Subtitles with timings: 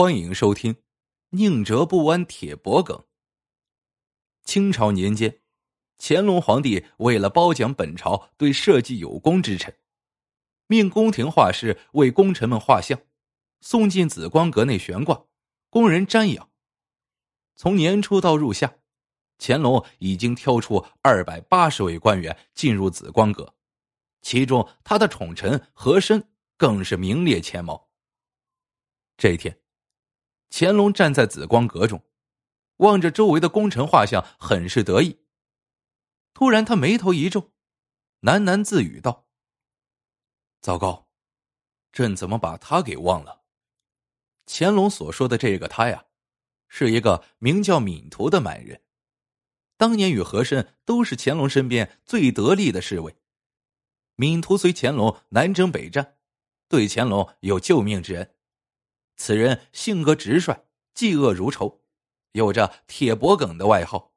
[0.00, 0.74] 欢迎收听
[1.30, 2.96] 《宁折不弯铁脖梗》。
[4.44, 5.40] 清朝年间，
[5.98, 9.76] 乾隆皇帝为了褒奖本朝对社稷有功之臣，
[10.68, 13.00] 命宫廷画师为功臣们画像，
[13.60, 15.24] 送进紫光阁内悬挂，
[15.68, 16.48] 供人瞻仰。
[17.56, 18.76] 从年初到入夏，
[19.36, 23.52] 乾隆已经挑出二百八十位官员进入紫光阁，
[24.22, 27.88] 其中他的宠臣和珅更是名列前茅。
[29.16, 29.58] 这一天。
[30.50, 32.02] 乾隆站在紫光阁中，
[32.78, 35.20] 望着周围的功臣画像，很是得意。
[36.32, 37.52] 突然，他眉头一皱，
[38.22, 39.28] 喃喃自语道
[40.62, 41.08] ：“糟糕，
[41.92, 43.42] 朕怎么把他给忘了？”
[44.46, 46.06] 乾隆所说的这个他呀，
[46.68, 48.82] 是一个名叫闵图的满人，
[49.76, 53.16] 当年与和珅都是乾隆身边最得力的侍卫。
[54.16, 56.16] 闵图随乾隆南征北战，
[56.68, 58.34] 对乾隆有救命之恩。
[59.18, 60.64] 此人性格直率，
[60.94, 61.82] 嫉恶如仇，
[62.32, 64.14] 有着“铁脖梗”的外号。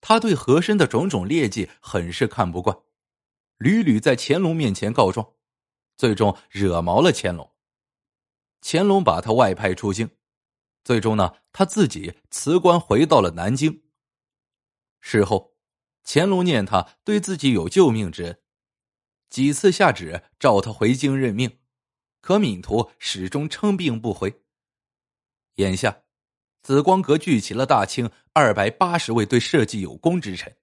[0.00, 2.78] 他对和珅的种种劣迹很是看不惯，
[3.58, 5.34] 屡屡在乾隆面前告状，
[5.96, 7.52] 最终惹毛了乾隆。
[8.62, 10.08] 乾隆把他外派出京，
[10.84, 13.82] 最终呢，他自己辞官回到了南京。
[15.00, 15.56] 事后，
[16.04, 18.40] 乾隆念他对自己有救命之恩，
[19.28, 21.59] 几次下旨召他回京任命。
[22.20, 24.42] 可闵图始终称病不回。
[25.56, 26.02] 眼下，
[26.62, 30.56] 紫光阁聚齐了大清二百八十位对社稷有功之臣，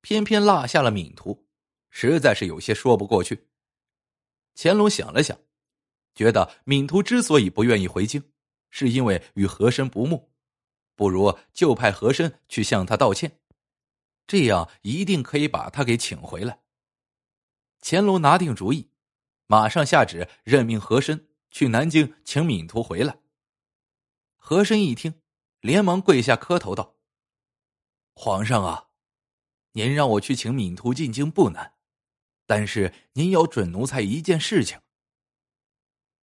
[0.00, 1.46] 偏偏落下了闵图，
[1.90, 3.48] 实在是有些说不过去。
[4.54, 5.38] 乾隆想了想，
[6.14, 8.22] 觉得闵图之所以不愿意回京，
[8.70, 10.30] 是因为与和珅不睦，
[10.94, 13.40] 不如就派和珅去向他道歉，
[14.26, 16.60] 这样一定可以把他给请回来。
[17.80, 18.91] 乾隆拿定主意。
[19.46, 23.20] 马上下旨任命和珅去南京请闵图回来。
[24.36, 25.22] 和珅一听，
[25.60, 26.96] 连忙跪下磕头道
[28.14, 28.88] ：“皇上啊，
[29.72, 31.76] 您让我去请闵图进京不难，
[32.46, 34.80] 但是您要准奴才一件事情。”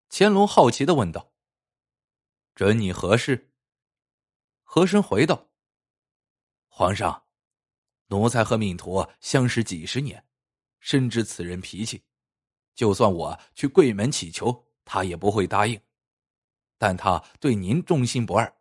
[0.09, 1.31] 乾隆好奇的问道
[2.55, 3.53] ：“准你何事？”
[4.63, 5.49] 和珅回道
[6.67, 7.25] ：“皇上，
[8.07, 10.25] 奴才和闵图相识几十年，
[10.79, 12.03] 深知此人脾气。”
[12.79, 15.77] 就算我去跪门乞求，他也不会答应。
[16.77, 18.55] 但他对您忠心不二，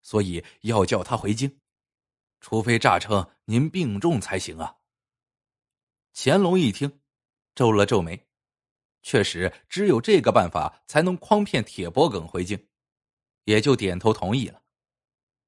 [0.00, 1.60] 所以要叫他回京，
[2.40, 4.78] 除非诈称您病重才行啊。
[6.14, 7.02] 乾隆一听，
[7.54, 8.26] 皱了皱眉，
[9.02, 12.66] 确实只有这个办法才能诓骗铁脖梗回京，
[13.44, 14.62] 也就点头同意了。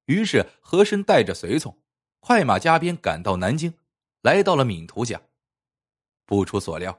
[0.05, 1.75] 于是和珅带着随从，
[2.19, 3.73] 快马加鞭赶到南京，
[4.21, 5.19] 来到了闵图家。
[6.27, 6.95] 不出所料。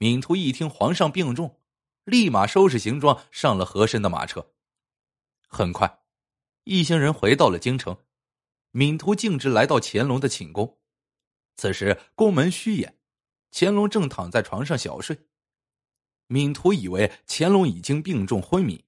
[0.00, 1.60] 闵图一听皇上病重，
[2.04, 4.54] 立马收拾行装上了和珅的马车。
[5.46, 6.00] 很快，
[6.64, 7.98] 一行人回到了京城。
[8.70, 10.78] 闵图径直来到乾隆的寝宫。
[11.56, 12.98] 此时宫门虚掩，
[13.52, 15.26] 乾隆正躺在床上小睡。
[16.28, 18.86] 闵图以为乾隆已经病重昏迷，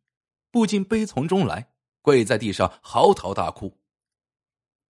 [0.51, 3.79] 不禁悲从中来，跪在地上嚎啕大哭。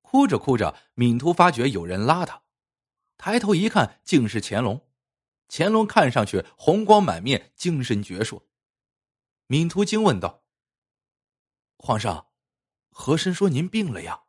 [0.02, 2.44] 哭着哭着，闵图发觉有人拉他，
[3.16, 4.86] 抬头一看，竟是乾隆。
[5.54, 8.40] 乾隆看上去红光满面，精神矍铄。
[9.48, 10.42] 闵图惊问道
[11.76, 12.28] ：“皇上，
[12.88, 14.22] 和珅说您病了呀？”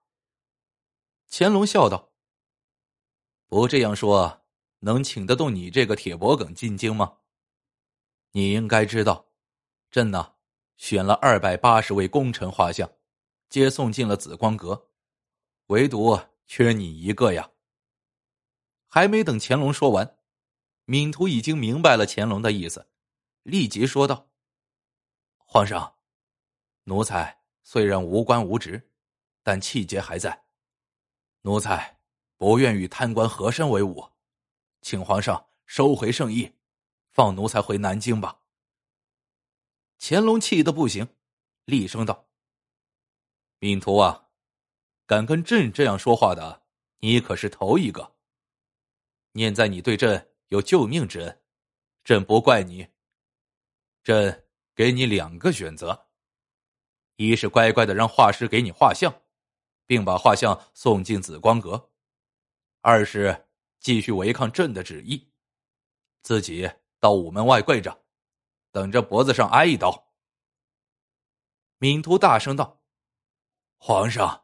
[1.31, 2.11] 乾隆笑道
[3.47, 4.43] ：“不这样说，
[4.79, 7.19] 能请得动你这个铁脖梗进京吗？
[8.31, 9.31] 你应该知道，
[9.89, 10.33] 朕呢
[10.75, 12.91] 选了二百八十位功臣画像，
[13.47, 14.89] 接送进了紫光阁，
[15.67, 17.49] 唯独缺你一个呀。”
[18.91, 20.19] 还没等乾隆说完。
[20.85, 22.85] 闵图已经明白了乾隆的意思，
[23.43, 24.29] 立即说道
[25.37, 25.95] ：“皇上，
[26.83, 28.91] 奴才虽然无官无职，
[29.43, 30.43] 但气节还在。
[31.43, 32.01] 奴才
[32.35, 34.05] 不愿与贪官和珅为伍，
[34.81, 36.53] 请皇上收回圣意，
[37.11, 38.41] 放奴才回南京吧。”
[39.99, 41.07] 乾隆气得不行，
[41.63, 42.27] 厉声道
[43.59, 44.27] ：“闵图啊，
[45.05, 46.65] 敢跟朕这样说话的，
[46.99, 48.17] 你可是头一个。
[49.31, 51.41] 念在你对朕……”有救命之恩，
[52.03, 52.87] 朕不怪你。
[54.03, 56.09] 朕给你两个选择：
[57.15, 59.11] 一是乖乖的让画师给你画像，
[59.87, 61.89] 并把画像送进紫光阁；
[62.81, 63.47] 二是
[63.79, 65.27] 继续违抗朕的旨意，
[66.21, 66.69] 自己
[66.99, 68.03] 到午门外跪着，
[68.71, 70.13] 等着脖子上挨一刀。
[71.79, 72.83] 闵图大声道
[73.77, 74.43] ：“皇上，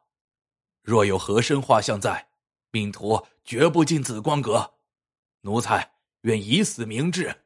[0.82, 2.32] 若有和珅画像在，
[2.72, 4.74] 闵图绝不进紫光阁。
[5.42, 7.44] 奴才。”愿以死明志。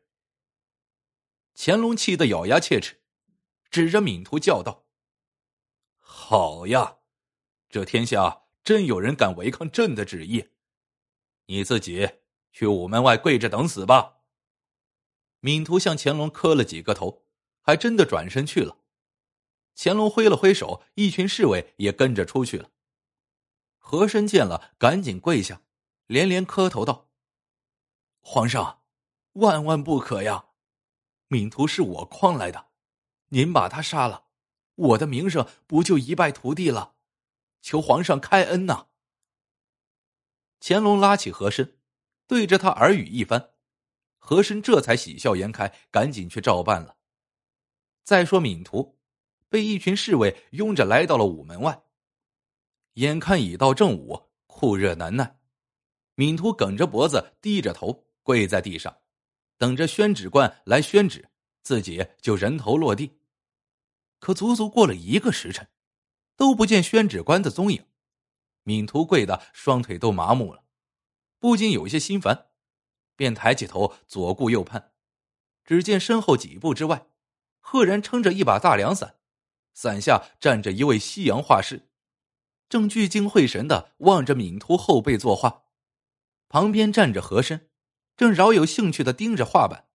[1.55, 3.01] 乾隆气得咬牙切齿，
[3.69, 4.85] 指着闵图叫道
[5.99, 6.97] ：“好呀，
[7.69, 10.49] 这天下真有人敢违抗朕的旨意！
[11.45, 12.09] 你自己
[12.51, 14.21] 去午门外跪着等死吧！”
[15.41, 17.25] 闵图向乾隆磕了几个头，
[17.61, 18.79] 还真的转身去了。
[19.75, 22.71] 乾隆挥了挥手，一群侍卫也跟着出去了。
[23.77, 25.61] 和珅见了，赶紧跪下，
[26.07, 27.11] 连连磕头道
[28.25, 28.81] ：“皇上，
[29.33, 30.45] 万万不可呀！
[31.27, 32.67] 闵图是我诓来的，
[33.27, 34.27] 您把他杀了，
[34.75, 36.95] 我的名声不就一败涂地了？
[37.61, 38.87] 求皇上开恩呐！”
[40.61, 41.77] 乾隆拉起和珅，
[42.25, 43.51] 对着他耳语一番，
[44.17, 46.95] 和珅这才喜笑颜开，赶紧去照办了。
[48.03, 48.97] 再说闵图，
[49.49, 51.83] 被一群侍卫拥着来到了午门外。
[52.93, 55.39] 眼看已到正午，酷热难耐，
[56.15, 58.97] 闵图梗着脖子，低着头跪在地上，
[59.57, 61.29] 等着宣旨官来宣旨，
[61.61, 63.19] 自己就人头落地。
[64.19, 65.69] 可足足过了一个时辰，
[66.35, 67.85] 都不见宣旨官的踪影，
[68.63, 70.63] 闵图跪的双腿都麻木了，
[71.39, 72.47] 不禁有些心烦，
[73.15, 74.93] 便抬起头左顾右盼，
[75.65, 77.07] 只见身后几步之外，
[77.59, 79.17] 赫然撑着一把大凉伞，
[79.73, 81.89] 伞下站着一位西洋画师。
[82.69, 85.65] 正聚精会神的望着闵图后背作画，
[86.47, 87.69] 旁边站着和珅，
[88.15, 89.89] 正饶有兴趣的盯着画板。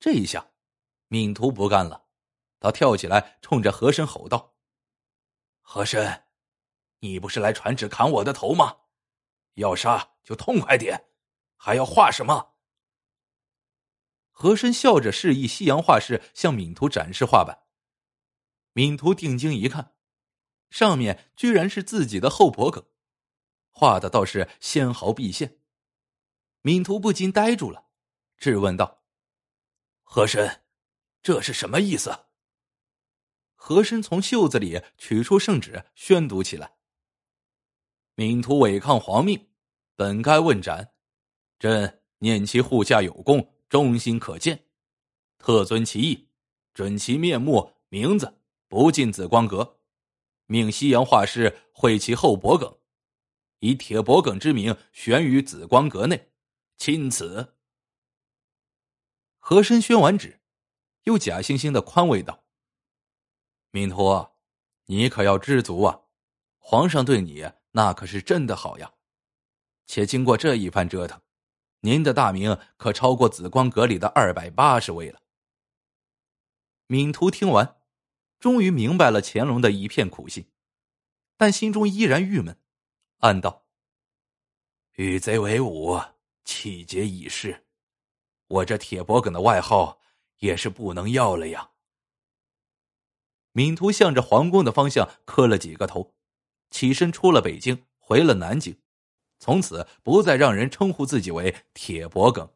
[0.00, 0.50] 这一下，
[1.08, 2.06] 闵图不干了，
[2.58, 4.54] 他跳起来冲着和珅吼道
[5.60, 6.24] ：“和珅，
[7.00, 8.78] 你不是来传旨砍我的头吗？
[9.54, 11.10] 要杀就痛快点，
[11.56, 12.54] 还要画什么？”
[14.30, 17.66] 和珅笑着示意西洋画师向敏图展示画板。
[18.72, 19.94] 敏图定睛一看。
[20.70, 22.82] 上面居然是自己的后脖梗，
[23.68, 25.61] 画的倒是纤毫毕现。
[26.62, 27.86] 闵图不禁呆住了，
[28.36, 29.02] 质问道
[30.02, 30.62] ：“和珅，
[31.20, 32.26] 这是什么意思？”
[33.56, 36.76] 和珅从袖子里取出圣旨，宣读起来
[38.14, 39.50] ：“敏图违抗皇命，
[39.96, 40.94] 本该问斩。
[41.58, 44.66] 朕念其护驾有功，忠心可鉴，
[45.38, 46.28] 特遵其意，
[46.74, 49.80] 准其面目、名字不进紫光阁。”
[50.46, 52.78] 命西洋画师绘其后脖梗，
[53.60, 56.31] 以铁脖梗之名悬于紫光阁内，
[56.82, 57.54] 钦此。
[59.38, 60.40] 和珅宣完旨，
[61.04, 62.42] 又假惺惺的宽慰道
[63.70, 64.30] ：“敏图，
[64.86, 66.00] 你可要知足啊！
[66.58, 68.94] 皇上对你那可是真的好呀。
[69.86, 71.22] 且经过这一番折腾，
[71.82, 75.22] 您的大名可超过紫光阁里的二百八十位了。”
[76.88, 77.80] 敏图听完。
[78.40, 80.50] 终于明白了乾隆的一片苦心，
[81.36, 82.60] 但心中依然郁闷，
[83.18, 83.68] 暗道
[84.98, 86.00] ：“与贼为伍，
[86.44, 87.64] 气节已逝，
[88.48, 90.00] 我这铁脖梗的外号
[90.38, 91.70] 也是不能要了呀。”
[93.52, 96.14] 敏图向着皇宫的方向磕了几个头，
[96.70, 98.80] 起身出了北京，回了南京，
[99.38, 102.48] 从此不再让人称呼自己为铁脖梗。